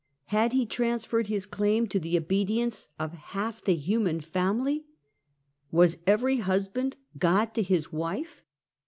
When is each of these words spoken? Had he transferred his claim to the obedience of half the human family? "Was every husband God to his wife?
Had 0.33 0.53
he 0.53 0.65
transferred 0.65 1.27
his 1.27 1.45
claim 1.45 1.85
to 1.89 1.99
the 1.99 2.17
obedience 2.17 2.89
of 2.99 3.13
half 3.13 3.63
the 3.63 3.75
human 3.75 4.19
family? 4.19 4.87
"Was 5.71 5.97
every 6.07 6.37
husband 6.37 6.97
God 7.19 7.53
to 7.53 7.61
his 7.61 7.93
wife? 7.93 8.41